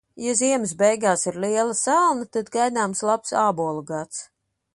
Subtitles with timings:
[0.27, 4.25] Ja ziemas beigās ir liela salna, tad gaidāms labs ābolu gads.